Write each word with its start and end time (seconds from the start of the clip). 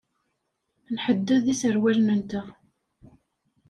Nḥedded 0.93 1.45
iserwalen-nteɣ. 1.53 2.47